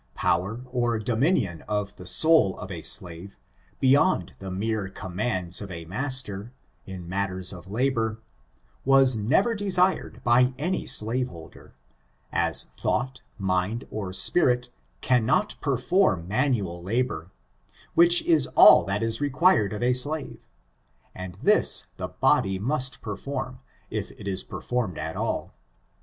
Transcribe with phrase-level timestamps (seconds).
[0.15, 3.37] Power or dominion over the soul of a slave,
[3.79, 6.51] beyond the mere commands of a master,
[6.87, 8.19] in matters of labor,
[8.83, 11.75] was never desired by any slaveholder,
[12.31, 14.69] as thonght, mind or spirit,
[15.01, 17.29] cannot perform manual labor,
[17.93, 20.47] which is all that is required of a slave,
[21.13, 23.59] and this the body must perform,
[23.91, 25.53] if it is performed at all.